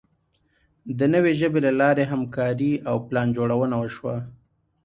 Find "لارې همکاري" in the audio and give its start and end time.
1.81-2.71